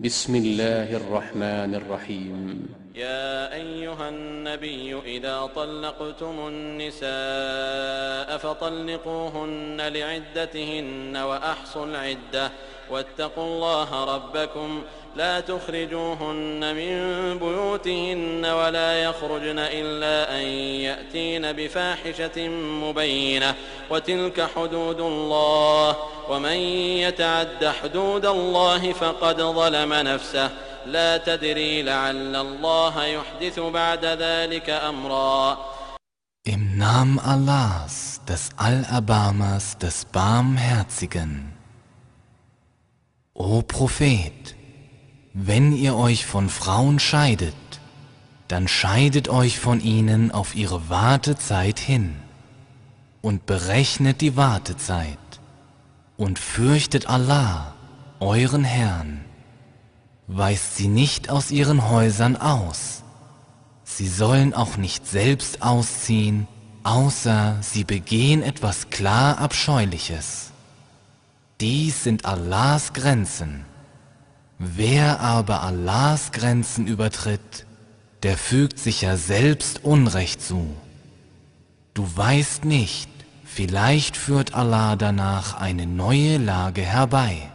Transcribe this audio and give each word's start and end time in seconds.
بسم 0.00 0.34
الله 0.34 0.96
الرحمن 0.96 1.74
الرحيم. 1.74 2.66
يا 2.94 3.54
أيها 3.54 4.08
النبي 4.08 4.98
إذا 5.06 5.46
طلقتم 5.54 6.48
النساء 6.48 8.38
فطلقوهن 8.38 9.80
لعدتهن 9.80 11.16
وأحصوا 11.16 11.86
العدة. 11.86 12.50
واتقوا 12.90 13.44
الله 13.44 14.04
ربكم. 14.14 14.82
لا 15.16 15.40
تخرجوهن 15.40 16.74
من 16.74 16.94
بيوتهن 17.38 18.44
ولا 18.44 19.02
يخرجن 19.02 19.58
إلا 19.58 20.36
أن 20.36 20.44
يأتين 20.88 21.52
بفاحشة 21.52 22.48
مبينة. 22.48 23.54
وتلك 23.90 24.48
حدود 24.56 25.00
الله. 25.00 25.96
ومن 26.30 26.56
يتعد 27.06 27.72
حدود 27.82 28.26
الله 28.26 28.92
فقد 28.92 29.42
ظلم 29.42 29.92
نفسه. 29.92 30.50
لا 30.86 31.16
تدري 31.16 31.82
لعل 31.82 32.36
الله 32.36 33.04
يحدث 33.04 33.58
بعد 33.60 34.04
ذلك 34.04 34.70
أمرا. 34.70 35.58
Im 36.46 36.76
Namen 36.76 37.18
Allahs, 37.20 38.20
des 38.28 38.50
Allerbarmers, 38.58 39.78
des 39.78 40.04
Barmherzigen. 40.12 41.63
O 43.36 43.62
Prophet, 43.62 44.54
wenn 45.32 45.72
ihr 45.72 45.96
euch 45.96 46.24
von 46.24 46.48
Frauen 46.48 47.00
scheidet, 47.00 47.56
dann 48.46 48.68
scheidet 48.68 49.28
euch 49.28 49.58
von 49.58 49.80
ihnen 49.80 50.30
auf 50.30 50.54
ihre 50.54 50.88
Wartezeit 50.88 51.80
hin 51.80 52.14
und 53.22 53.44
berechnet 53.44 54.20
die 54.20 54.36
Wartezeit 54.36 55.18
und 56.16 56.38
fürchtet 56.38 57.08
Allah, 57.08 57.74
euren 58.20 58.62
Herrn. 58.62 59.24
Weist 60.28 60.76
sie 60.76 60.86
nicht 60.86 61.28
aus 61.28 61.50
ihren 61.50 61.88
Häusern 61.88 62.36
aus. 62.36 63.02
Sie 63.82 64.06
sollen 64.06 64.54
auch 64.54 64.76
nicht 64.76 65.08
selbst 65.08 65.60
ausziehen, 65.60 66.46
außer 66.84 67.56
sie 67.62 67.82
begehen 67.82 68.44
etwas 68.44 68.90
klar 68.90 69.38
Abscheuliches. 69.38 70.53
Dies 71.64 72.04
sind 72.04 72.26
Allahs 72.26 72.92
Grenzen. 72.92 73.64
Wer 74.58 75.20
aber 75.20 75.62
Allahs 75.62 76.30
Grenzen 76.30 76.86
übertritt, 76.86 77.64
der 78.22 78.36
fügt 78.36 78.78
sich 78.78 79.00
ja 79.00 79.16
selbst 79.16 79.82
Unrecht 79.82 80.42
zu. 80.42 80.76
Du 81.94 82.06
weißt 82.14 82.66
nicht, 82.66 83.08
vielleicht 83.46 84.18
führt 84.18 84.52
Allah 84.52 84.96
danach 84.96 85.58
eine 85.58 85.86
neue 85.86 86.36
Lage 86.36 86.82
herbei. 86.82 87.50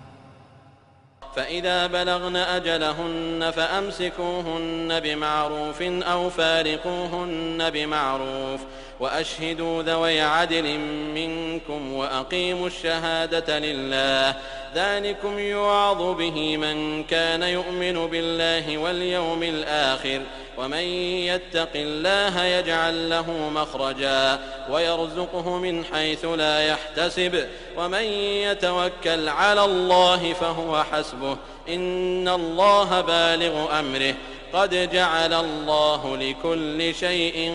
فإذا 1.35 1.87
بلغن 1.87 2.35
أجلهن 2.35 3.51
فأمسكوهن 3.55 4.99
بمعروف 4.99 5.81
أو 5.81 6.29
فارقوهن 6.29 7.69
بمعروف 7.69 8.61
وأشهدوا 8.99 9.83
ذوي 9.83 10.21
عدل 10.21 10.77
منكم 11.15 11.93
وأقيموا 11.93 12.67
الشهادة 12.67 13.59
لله. 13.59 14.35
ذلكم 14.75 15.39
يوعظ 15.39 16.17
به 16.17 16.57
من 16.57 17.03
كان 17.03 17.43
يؤمن 17.43 18.07
بالله 18.07 18.77
واليوم 18.77 19.43
الآخر. 19.43 20.21
ومن 20.59 20.83
يتق 21.31 21.69
الله 21.75 22.43
يجعل 22.43 23.09
له 23.09 23.49
مخرجا 23.49 24.39
ويرزقه 24.69 25.57
من 25.57 25.85
حيث 25.85 26.25
لا 26.25 26.67
يحتسب 26.67 27.47
ومن 27.77 28.03
يتوكل 28.43 29.29
على 29.29 29.65
الله 29.65 30.33
فهو 30.33 30.83
حسبه 30.91 31.37
إن 31.69 32.27
الله 32.27 33.01
بالغ 33.01 33.79
أمره 33.79 34.15
قد 34.53 34.89
جعل 34.91 35.33
الله 35.33 36.17
لكل 36.17 36.95
شيء 36.95 37.53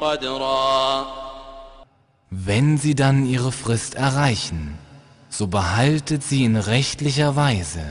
قدرا 0.00 1.06
Wenn 2.30 2.78
sie 2.78 2.94
dann 2.94 3.26
ihre 3.26 3.52
Frist 3.52 3.94
erreichen, 3.94 4.78
so 5.28 5.48
behaltet 5.48 6.22
sie 6.22 6.44
in 6.44 6.56
rechtlicher 6.56 7.36
Weise 7.36 7.84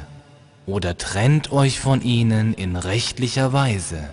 oder 0.66 0.98
trennt 0.98 1.52
euch 1.52 1.80
von 1.80 2.02
ihnen 2.02 2.56
in 2.56 2.76
rechtlicher 2.76 3.54
Weise 3.54 4.10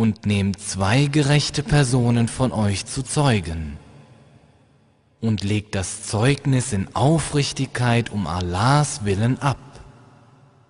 und 0.00 0.24
nehmt 0.24 0.58
zwei 0.58 1.04
gerechte 1.04 1.62
Personen 1.62 2.26
von 2.26 2.52
euch 2.52 2.86
zu 2.86 3.02
Zeugen 3.02 3.76
und 5.20 5.44
legt 5.44 5.74
das 5.74 6.04
Zeugnis 6.04 6.72
in 6.72 6.96
Aufrichtigkeit 6.96 8.08
um 8.08 8.26
Allahs 8.26 9.04
Willen 9.04 9.38
ab. 9.42 9.58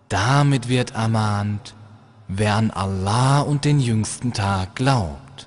Damit 0.09 0.69
wird 0.69 0.97
ermahnt, 0.97 1.77
wer 2.27 2.57
an 2.57 2.73
Allah 2.73 3.43
und 3.43 3.65
den 3.65 3.79
jüngsten 3.79 4.33
Tag 4.33 4.75
glaubt. 4.75 5.47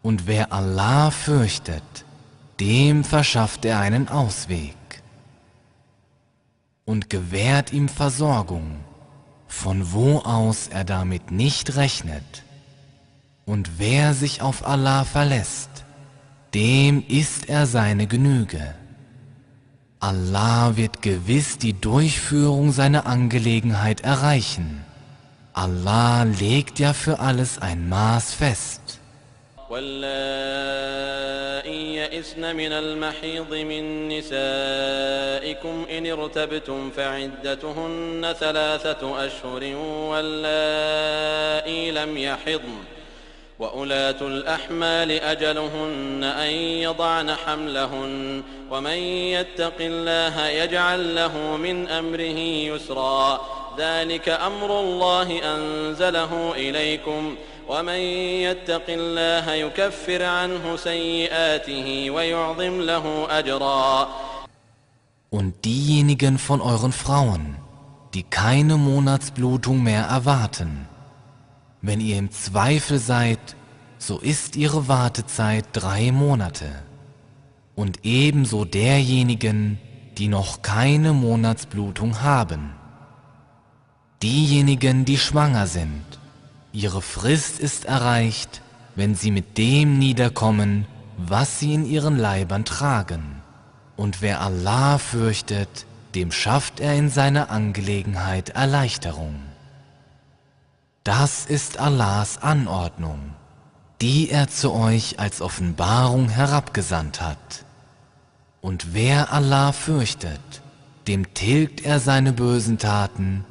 Und 0.00 0.28
wer 0.28 0.52
Allah 0.52 1.10
fürchtet, 1.10 2.04
dem 2.60 3.02
verschafft 3.02 3.64
er 3.64 3.80
einen 3.80 4.08
Ausweg 4.08 4.76
und 6.84 7.10
gewährt 7.10 7.72
ihm 7.72 7.88
Versorgung, 7.88 8.76
von 9.48 9.92
wo 9.92 10.20
aus 10.20 10.68
er 10.68 10.84
damit 10.84 11.32
nicht 11.32 11.74
rechnet. 11.74 12.44
Und 13.45 13.79
wer 13.79 14.13
sich 14.13 14.41
auf 14.41 14.65
Allah 14.65 15.03
verlässt, 15.03 15.69
dem 16.53 17.03
ist 17.07 17.49
er 17.49 17.65
seine 17.65 18.07
Genüge. 18.07 18.75
Allah 19.99 20.77
wird 20.77 21.01
gewiss 21.01 21.57
die 21.57 21.73
Durchführung 21.73 22.71
seiner 22.71 23.05
Angelegenheit 23.05 24.01
erreichen. 24.01 24.83
Allah 25.53 26.23
legt 26.23 26.79
ja 26.79 26.93
für 26.93 27.19
alles 27.19 27.59
ein 27.59 27.89
Maß 27.89 28.33
fest. 28.33 28.81
واللائي 29.71 31.31
يئسن 31.95 32.55
من 32.55 32.71
المحيض 32.71 33.53
من 33.53 34.07
نسائكم 34.09 35.85
إن 35.97 36.11
ارتبتم 36.11 36.91
فعدتهن 36.91 38.33
ثلاثة 38.39 39.25
أشهر 39.25 39.75
واللائي 40.11 41.91
لم 41.91 42.17
يحضن 42.17 42.83
وأولاة 43.58 44.20
الأحمال 44.20 45.10
أجلهن 45.10 46.24
أن 46.24 46.50
يضعن 46.86 47.30
حملهن 47.30 48.42
ومن 48.70 48.98
يتق 49.36 49.78
الله 49.80 50.46
يجعل 50.48 51.14
له 51.14 51.56
من 51.56 51.88
أمره 51.88 52.38
يسرا. 52.72 53.40
ذلك 53.78 54.28
أمر 54.28 54.80
الله 54.80 55.28
أنزله 55.54 56.52
إليكم. 56.56 57.36
ومن 57.68 58.00
يتق 58.46 58.84
الله 58.88 59.52
يكفر 59.52 60.22
عنه 60.22 60.76
سيئاته 60.76 62.10
ويعظم 62.10 62.80
له 62.80 63.26
أجرا. 63.30 64.08
Und 65.30 65.64
diejenigen 65.64 66.38
von 66.38 66.60
euren 66.60 66.92
Frauen, 66.92 67.56
die 68.14 68.22
keine 68.22 68.76
Monatsblutung 68.76 69.82
mehr 69.82 70.04
erwarten, 70.04 70.88
wenn 71.82 72.00
ihr 72.00 72.18
im 72.18 72.30
Zweifel 72.30 72.98
seid, 72.98 73.56
so 73.98 74.18
ist 74.18 74.56
ihre 74.56 74.88
Wartezeit 74.88 75.64
drei 75.72 76.12
Monate. 76.12 76.66
Und 77.74 78.04
ebenso 78.04 78.64
derjenigen, 78.64 79.78
die 80.18 80.28
noch 80.28 80.62
keine 80.62 81.12
Monatsblutung 81.12 82.22
haben. 82.22 82.70
Diejenigen, 84.22 85.04
die 85.04 85.18
schwanger 85.18 85.66
sind, 85.66 86.04
ihre 86.72 87.02
Frist 87.02 87.60
ist 87.60 87.84
erreicht, 87.84 88.62
wenn 88.94 89.14
sie 89.14 89.30
mit 89.30 89.58
dem 89.58 89.98
niederkommen, 89.98 90.86
was 91.18 91.60
sie 91.60 91.74
in 91.74 91.86
ihren 91.86 92.18
Leibern 92.18 92.64
tragen. 92.64 93.42
Und 93.96 94.22
wer 94.22 94.40
Allah 94.40 94.98
fürchtet, 94.98 95.86
dem 96.14 96.32
schafft 96.32 96.80
er 96.80 96.94
in 96.94 97.10
seiner 97.10 97.50
Angelegenheit 97.50 98.50
Erleichterung. 98.50 99.36
Das 101.05 101.45
ist 101.45 101.79
Allahs 101.79 102.37
Anordnung, 102.41 103.33
die 104.01 104.29
er 104.29 104.47
zu 104.49 104.71
euch 104.71 105.19
als 105.19 105.41
Offenbarung 105.41 106.29
herabgesandt 106.29 107.21
hat. 107.21 107.65
Und 108.61 108.93
wer 108.93 109.33
Allah 109.33 109.71
fürchtet, 109.71 110.61
dem 111.07 111.33
tilgt 111.33 111.83
er 111.83 111.99
seine 111.99 112.33
bösen 112.33 112.77
Taten 112.77 113.45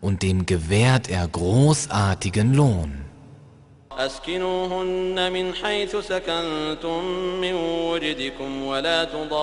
und 0.00 0.22
dem 0.22 0.46
gewährt 0.46 1.08
er 1.08 1.28
großartigen 1.28 2.54
Lohn. 2.54 3.02
أسكنوهن 3.98 5.32
من 5.32 5.54
حيث 5.54 5.96
سكنتم 5.96 7.04
من 7.40 7.54
وجدكم 7.54 8.62
ولا 8.62 9.04
تضاروهن 9.04 9.34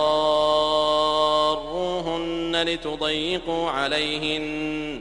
لتضيقوا 2.62 3.70
عليهن 3.70 5.00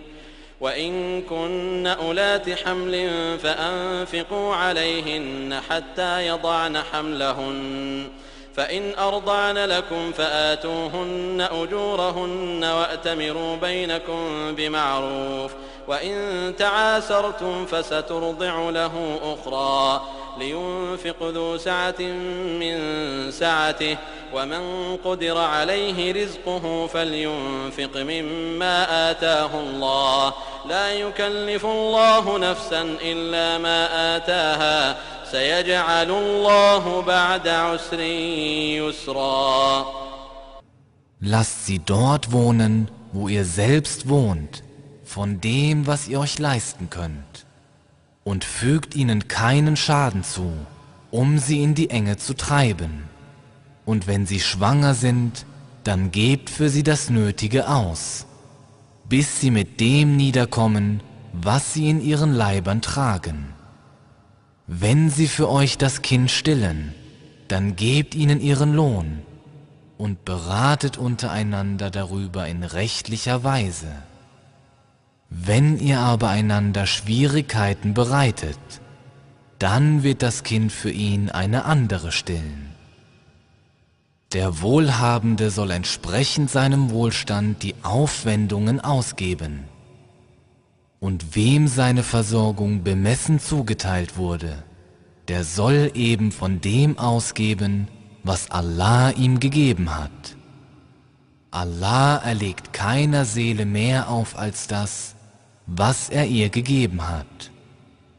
وإن 0.65 1.23
كن 1.23 1.87
أولات 1.87 2.51
حمل 2.51 3.11
فأنفقوا 3.43 4.55
عليهن 4.55 5.61
حتى 5.71 6.27
يضعن 6.27 6.79
حملهن. 6.93 8.09
فإن 8.57 8.95
أرضعن 8.99 9.59
لكم 9.59 10.13
فآتوهن 10.13 11.49
أجورهن 11.53 12.65
وأتمروا 12.65 13.57
بينكم 13.57 14.55
بمعروف. 14.55 15.53
وإن 15.89 16.53
تعاسرتم 16.59 17.67
فسترضع 17.67 18.71
له 18.71 19.19
أخرى 19.23 20.03
لينفق 20.39 21.17
ذو 21.23 21.59
سعة 21.59 22.01
من 22.61 22.77
سعته. 23.31 23.97
ومن 24.34 24.98
قدر 25.06 25.38
عليه 25.38 26.24
رزقه 26.24 26.88
فلينفق 26.88 27.98
مما 27.98 29.12
آتاه 29.12 29.60
الله 29.60 30.34
لا 30.70 30.94
يكلف 30.94 31.66
الله 31.66 32.38
نفسا 32.38 32.82
إلا 33.02 33.58
ما 33.58 34.16
آتاها 34.16 34.98
سيجعل 35.32 36.12
الله 36.12 37.02
بعد 37.02 37.48
عسر 37.48 38.00
يسرا 38.80 39.86
Lasst 41.22 41.66
sie 41.66 41.80
dort 41.80 42.32
wohnen, 42.32 42.88
wo 43.12 43.28
ihr 43.28 43.44
selbst 43.44 44.08
wohnt, 44.08 44.64
von 45.04 45.42
dem, 45.42 45.86
was 45.86 46.08
ihr 46.08 46.20
euch 46.22 46.40
leisten 46.40 46.90
könnt, 46.90 47.46
und 48.24 48.46
fügt 48.46 48.96
ihnen 48.96 49.28
keinen 49.28 49.76
Schaden 49.76 50.24
zu, 50.24 50.54
um 51.12 51.38
sie 51.38 51.62
in 51.62 51.76
die 51.76 51.90
Enge 51.90 52.16
zu 52.18 52.36
treiben. 52.36 53.10
Und 53.85 54.07
wenn 54.07 54.27
sie 54.27 54.41
schwanger 54.41 54.95
sind, 54.95 55.47
dann 55.85 56.11
gebt 56.11 56.51
für 56.51 56.71
sie 56.71 56.83
das 56.83 57.11
Nötige 57.11 57.69
aus, 57.69 58.27
bis 59.09 59.41
sie 59.41 59.51
mit 59.51 59.81
dem 59.81 60.17
niederkommen, 60.17 61.03
was 61.33 61.75
sie 61.75 61.91
in 61.91 62.01
ihren 62.01 62.33
Leibern 62.33 62.81
tragen. 62.81 63.49
Wenn 64.67 65.11
sie 65.11 65.29
für 65.29 65.51
euch 65.51 65.77
das 65.77 66.01
Kind 66.01 66.31
stillen, 66.31 66.95
dann 67.49 67.77
gebt 67.77 68.15
ihnen 68.15 68.41
ihren 68.41 68.73
Lohn 68.73 69.23
und 69.99 70.25
beratet 70.25 70.97
untereinander 70.97 71.91
darüber 71.91 72.49
in 72.49 72.63
rechtlicher 72.63 73.45
Weise. 73.45 73.93
Wenn 75.29 75.79
ihr 75.79 76.01
aber 76.01 76.31
einander 76.31 76.87
Schwierigkeiten 76.87 77.93
bereitet, 77.93 78.59
dann 79.59 80.03
wird 80.03 80.23
das 80.23 80.43
Kind 80.43 80.73
für 80.73 80.91
ihn 80.91 81.31
eine 81.31 81.65
andere 81.65 82.13
stillen. 82.13 82.74
Der 84.35 84.61
Wohlhabende 84.63 85.51
soll 85.53 85.71
entsprechend 85.71 86.51
seinem 86.51 86.91
Wohlstand 86.91 87.63
die 87.63 87.77
Aufwendungen 87.85 88.81
ausgeben 88.81 89.63
und 90.99 91.37
wem 91.37 91.69
seine 91.69 92.03
Versorgung 92.03 92.83
bemessen 92.83 93.39
zugeteilt 93.39 94.17
wurde, 94.17 94.65
der 95.29 95.45
soll 95.45 95.93
eben 95.95 96.33
von 96.33 96.61
dem 96.61 96.99
ausgeben, 96.99 97.87
was 98.25 98.51
Allah 98.51 99.11
ihm 99.11 99.39
gegeben 99.39 99.95
hat. 99.95 100.37
Allah 101.53 102.17
erlegt 102.17 102.73
keiner 102.73 103.27
Seele 103.27 103.67
mehr 103.67 104.09
auf 104.09 104.37
als 104.37 104.67
das, 104.67 105.15
was 105.67 106.09
er 106.09 106.27
ihr 106.27 106.49
gegeben 106.49 107.09
hat. 107.09 107.53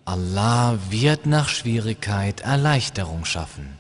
Allah 0.06 0.78
wird 0.90 1.26
nach 1.26 1.50
Schwierigkeit 1.50 2.40
Erleichterung 2.40 3.26
schaffen. 3.26 3.75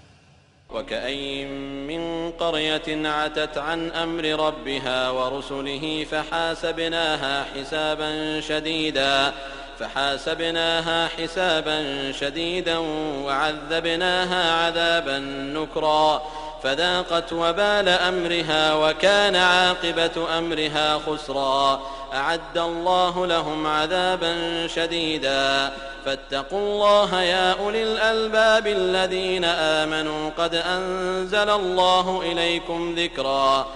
وكأين 0.75 1.47
من 1.87 2.31
قرية 2.31 3.09
عتت 3.09 3.57
عن 3.57 3.91
أمر 3.91 4.23
ربها 4.23 5.09
ورسله 5.09 6.05
فحاسبناها 6.11 7.45
حسابا 7.55 8.41
شديدا 8.41 9.33
فحاسبناها 9.79 11.07
حسابا 11.07 12.11
شديدا 12.11 12.77
وعذبناها 13.25 14.65
عذابا 14.65 15.19
نكرا 15.53 16.21
فذاقت 16.63 17.33
وبال 17.33 17.89
أمرها 17.89 18.73
وكان 18.73 19.35
عاقبة 19.35 20.37
أمرها 20.37 20.99
خسرا. 21.07 21.81
أعد 22.14 22.58
الله 22.58 23.26
لهم 23.26 23.66
عذابا 23.66 24.66
شديدا 24.66 25.72
فاتقوا 26.04 26.58
الله 26.58 27.22
يا 27.22 27.52
أولي 27.52 27.82
الألباب 27.82 28.66
الذين 28.66 29.44
آمنوا 29.44 30.30
قد 30.30 30.54
أنزل 30.54 31.50
الله 31.50 32.32
إليكم 32.32 32.94
ذكرا 32.94 33.66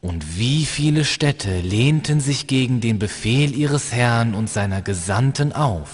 Und 0.00 0.38
wie 0.38 0.64
viele 0.64 1.04
Städte 1.04 1.60
lehnten 1.60 2.20
sich 2.20 2.46
gegen 2.46 2.80
den 2.80 3.00
Befehl 3.00 3.52
ihres 3.52 3.92
Herrn 3.92 4.34
und 4.34 4.48
seiner 4.48 4.80
Gesandten 4.80 5.52
auf, 5.52 5.90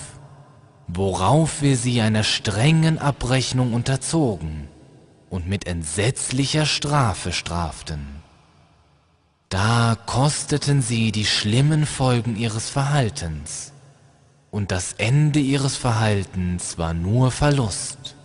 worauf 0.89 1.63
wir 1.63 1.77
sie 1.77 2.03
einer 2.03 2.23
strengen 2.23 2.99
Abrechnung 2.99 3.73
unterzogen 3.73 4.69
und 5.31 5.49
mit 5.49 5.67
entsetzlicher 5.67 6.67
Strafe 6.67 7.33
straften. 7.33 8.18
Da 9.50 9.98
kosteten 10.06 10.84
sie 10.84 11.12
die 11.12 11.26
schlimmen 11.26 11.88
Folgen 11.88 12.36
ihres 12.36 12.70
Verhaltens, 12.70 13.74
und 14.52 14.70
das 14.72 14.94
Ende 14.94 15.40
ihres 15.40 15.76
Verhaltens 15.76 16.78
war 16.78 16.94
nur 16.94 17.32
Verlust. 17.32 18.16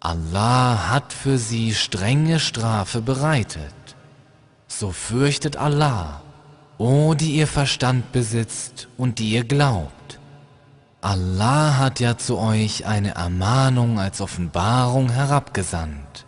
Allah 0.00 0.90
hat 0.90 1.14
für 1.14 1.38
sie 1.38 1.74
strenge 1.74 2.38
Strafe 2.38 3.00
bereitet. 3.00 3.74
So 4.68 4.92
fürchtet 4.92 5.56
Allah, 5.56 6.20
o 6.76 7.14
die 7.14 7.36
ihr 7.36 7.46
Verstand 7.46 8.12
besitzt 8.12 8.88
und 8.98 9.18
die 9.18 9.30
ihr 9.30 9.44
glaubt. 9.44 10.18
Allah 11.00 11.78
hat 11.78 12.00
ja 12.00 12.18
zu 12.18 12.36
euch 12.36 12.84
eine 12.84 13.14
Ermahnung 13.14 13.98
als 13.98 14.20
Offenbarung 14.20 15.10
herabgesandt. 15.10 16.26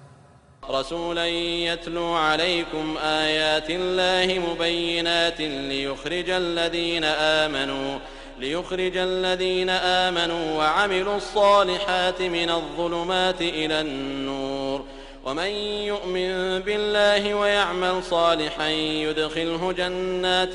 رسولا 0.70 1.26
يتلو 1.26 2.12
عليكم 2.12 2.96
آيات 3.02 3.70
الله 3.70 4.38
مبينات 4.38 5.40
ليخرج 5.40 6.30
الذين 6.30 7.04
آمنوا 7.04 7.98
ليخرج 8.38 8.96
الذين 8.96 9.70
آمنوا 9.70 10.58
وعملوا 10.58 11.16
الصالحات 11.16 12.22
من 12.22 12.50
الظلمات 12.50 13.40
إلى 13.40 13.80
النور. 13.80 14.84
ومن 15.24 15.46
يؤمن 15.90 16.58
بالله 16.58 17.34
ويعمل 17.34 18.02
صالحا 18.02 18.68
يدخله 18.68 19.72
جنات 19.72 20.54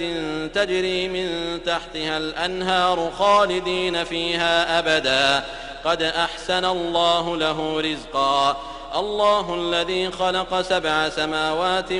تجري 0.55 1.07
من 1.07 1.59
تحتها 1.65 2.17
الأنهار 2.17 3.11
خالدين 3.17 4.03
فيها 4.03 4.79
أبدا. 4.79 5.45
قد 5.85 6.01
أحسن 6.03 6.65
الله 6.65 7.37
له 7.37 7.81
رزقا. 7.81 8.61
الله 8.95 9.55
الذي 9.55 10.11
خلق 10.11 10.61
سبع 10.61 11.09
سماوات 11.09 11.91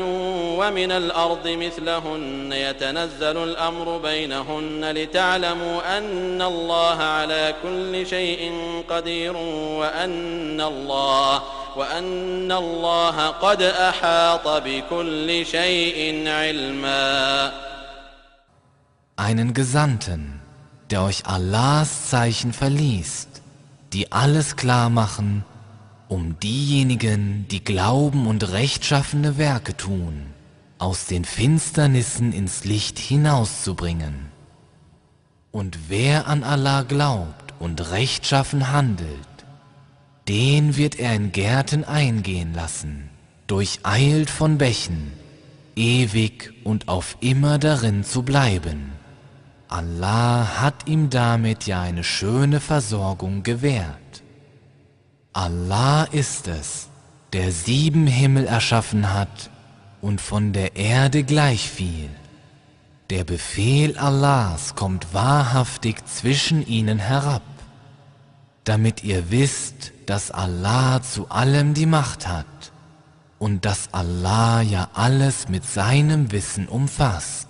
ومن 0.60 0.92
الأرض 0.92 1.48
مثلهن. 1.48 2.52
يتنزل 2.54 3.38
الأمر 3.38 3.98
بينهن 3.98 4.92
لتعلموا 4.92 5.98
أن 5.98 6.42
الله 6.42 6.98
على 6.98 7.54
كل 7.64 8.08
شيء 8.08 8.54
قدير 8.90 9.36
وأن 9.80 10.62
الله 10.62 11.44
وأن 11.76 12.52
الله 12.52 13.28
قد 13.28 13.62
أحاط 13.62 14.48
بكل 14.48 15.46
شيء 15.46 16.28
علما. 16.28 17.52
Einen 19.18 19.54
Gesandten, 19.54 20.42
der 20.90 21.04
euch 21.04 21.26
Allahs 21.26 22.10
Zeichen 22.10 22.54
verliest, 22.54 23.42
die 23.94 24.12
alles 24.12 24.56
klar 24.56 24.90
machen, 24.90 25.46
um 26.12 26.38
diejenigen, 26.40 27.46
die 27.52 27.64
glauben 27.64 28.28
und 28.28 28.52
rechtschaffene 28.52 29.38
Werke 29.38 29.78
tun, 29.78 30.26
aus 30.78 31.06
den 31.06 31.24
Finsternissen 31.24 32.34
ins 32.34 32.66
Licht 32.66 33.00
hinauszubringen. 33.00 34.26
Und 35.52 35.88
wer 35.88 36.28
an 36.28 36.44
Allah 36.44 36.82
glaubt 36.82 37.54
und 37.60 37.92
rechtschaffen 37.92 38.74
handelt, 38.74 39.08
den 40.28 40.76
wird 40.76 41.00
er 41.00 41.16
in 41.16 41.32
Gärten 41.32 41.86
eingehen 41.86 42.54
lassen, 42.54 43.10
durcheilt 43.48 44.30
von 44.30 44.58
Bächen, 44.58 45.14
ewig 45.78 46.52
und 46.66 46.90
auf 46.90 47.16
immer 47.22 47.58
darin 47.58 48.04
zu 48.04 48.24
bleiben. 48.24 48.92
Allah 49.70 50.60
hat 50.60 50.90
ihm 50.90 51.10
damit 51.10 51.68
ja 51.68 51.82
eine 51.82 52.04
schöne 52.04 52.60
Versorgung 52.60 53.44
gewährt. 53.44 54.24
Allah 55.34 56.04
ist 56.12 56.50
es, 56.50 56.90
der 57.32 57.54
sieben 57.54 58.06
Himmel 58.06 58.46
erschaffen 58.48 59.14
hat 59.14 59.50
und 60.02 60.20
von 60.20 60.52
der 60.52 60.76
Erde 60.76 61.24
gleich 61.24 61.70
viel. 61.70 62.10
Der 63.10 63.24
Befehl 63.24 63.98
Allahs 63.98 64.76
kommt 64.76 65.14
wahrhaftig 65.14 66.06
zwischen 66.06 66.68
ihnen 66.68 67.00
herab, 67.00 67.44
damit 68.66 69.06
ihr 69.06 69.32
wisst, 69.32 69.94
dass 70.06 70.32
Allah 70.32 71.02
zu 71.02 71.30
allem 71.30 71.74
die 71.74 71.86
Macht 71.86 72.28
hat 72.28 72.46
und 73.40 73.64
dass 73.64 73.94
Allah 73.94 74.62
ja 74.62 74.90
alles 74.94 75.48
mit 75.48 75.64
seinem 75.66 76.34
Wissen 76.34 76.68
umfasst. 76.68 77.48